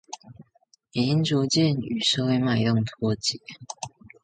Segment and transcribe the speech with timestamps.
[0.93, 3.39] 已經逐漸與社會脈動脫節